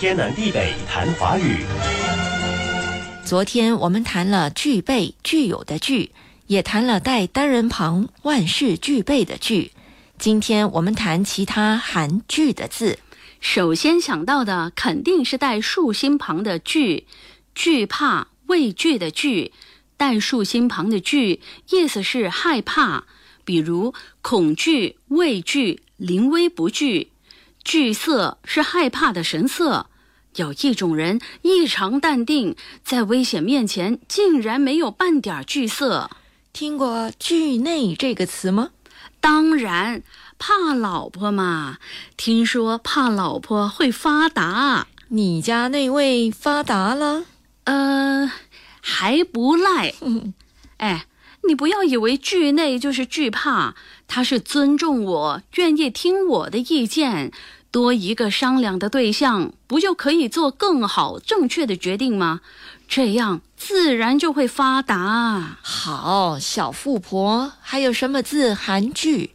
[0.00, 1.56] 天南地北谈华语。
[3.24, 6.12] 昨天我们谈了具备、具有的具，
[6.46, 9.72] 也谈了带单人旁、万事俱备的具。
[10.16, 13.00] 今天我们谈其他含具的字。
[13.40, 17.08] 首先想到的肯定是带竖心旁的惧，
[17.52, 19.52] 惧怕、畏惧的惧。
[19.96, 21.40] 带竖心旁的惧，
[21.70, 23.02] 意思是害怕，
[23.44, 23.92] 比如
[24.22, 27.10] 恐惧、畏惧、临危不惧。
[27.68, 29.90] 惧色是害怕的神色。
[30.36, 36.08] 有一种人异常淡定，在危险面前竟然没有半点惧色。
[36.54, 38.70] 听过“惧内”这个词吗？
[39.20, 40.02] 当然，
[40.38, 41.76] 怕老婆嘛。
[42.16, 44.86] 听说怕老婆会发达。
[45.08, 47.24] 你家那位发达了？
[47.64, 48.32] 呃。
[48.80, 49.92] 还不赖，
[50.78, 51.04] 哎，
[51.46, 53.74] 你不要以为惧内就是惧怕，
[54.06, 57.30] 他是尊重我，愿意听我的意见，
[57.70, 62.40] 多一个商量的对象，不就可以做更好、正确的决定吗？
[62.88, 65.58] 这样自然就会发达。
[65.62, 69.32] 好，小富婆，还有什么字韩剧？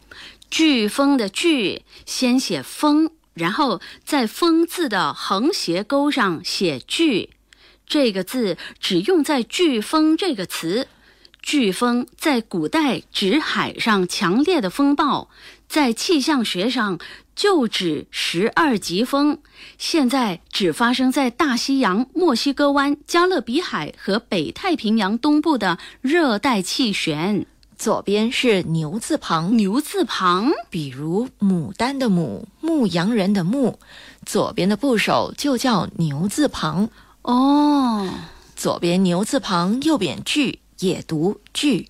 [0.50, 7.32] 飓风的飓，先写风，然后在风字的横斜钩上写惧。
[7.86, 10.88] 这个字只用在“飓风”这个词
[11.44, 15.30] ，“飓风”在古代指海上强烈的风暴，
[15.68, 16.98] 在气象学上
[17.36, 19.40] 就指十二级风。
[19.78, 27.46] 现在只发生在大西洋、墨西哥湾、加勒比海和北太平洋东部的热带气旋。
[27.76, 33.78] 左边是牛字旁，牛字旁，比如牡丹的牡，牧羊人的牧，
[34.26, 36.90] 左边的部首就叫牛字旁。
[37.24, 38.10] 哦，
[38.56, 41.88] 左边牛字旁，右边句，也读句。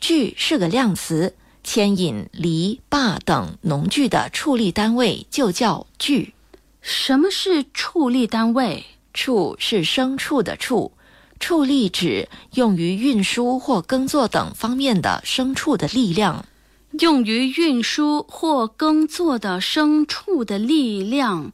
[0.00, 6.34] 句是个量词，牵引篱、坝等农具的畜力单位就叫句。
[6.80, 8.86] 什么是畜力单位？
[9.12, 10.92] 畜是牲畜的畜，
[11.40, 16.46] 畜力指用于运输或耕作等方面的牲畜的力量。
[17.00, 21.52] 用于运输或耕作的牲畜的力量，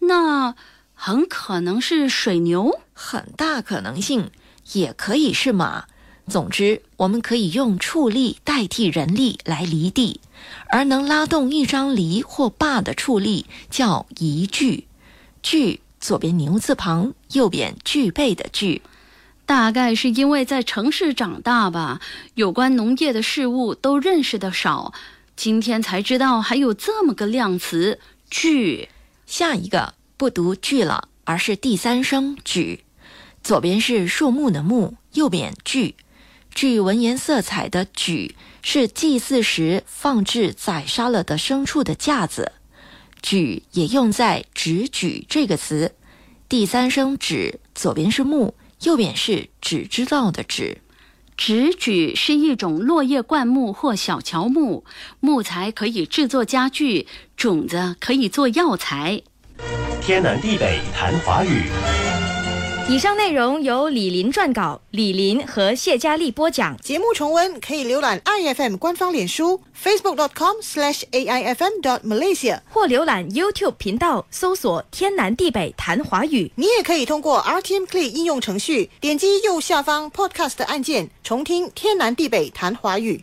[0.00, 0.54] 那。
[0.96, 4.30] 很可能是水牛，很大可能性
[4.72, 5.86] 也可以是马。
[6.28, 10.20] 总之，我们可以用畜力代替人力来犁地，
[10.70, 14.86] 而能拉动一张犁或坝的畜力叫移具。
[15.42, 18.82] 具左边牛字旁，右边具备的具。
[19.46, 22.00] 大概是因为在城市长大吧，
[22.34, 24.94] 有关农业的事物都认识的少，
[25.36, 28.88] 今天才知道还有这么个量词“具”。
[29.26, 29.94] 下一个。
[30.16, 32.84] 不读具了，而是第三声举。
[33.42, 35.96] 左边是树木的木，右边具。
[36.54, 42.52] 具文言色彩的举是祭祀时放置宰杀了的牲畜的架子。
[43.20, 45.94] 举也用在指举这个词。
[46.48, 50.78] 第三声指，左边是木，右边是只知道的指。
[51.36, 54.84] 指举是一种落叶灌木或小乔木，
[55.18, 59.22] 木材可以制作家具，种子可以做药材。
[60.00, 61.64] 天南地北谈华语。
[62.86, 66.76] 以上内容由李林撰稿，李林和谢佳丽播讲。
[66.82, 76.52] 节目重温可以浏览 iFM 官方脸书 facebook.com/slash/aifm.dot.malaysia，或浏览 YouTube 频道搜索“天南地北谈华语”。
[76.56, 83.18] 你也可以通过 RTM Play 应用程序点击右下方 Podcast 按键，重听“天南地北谈华语”。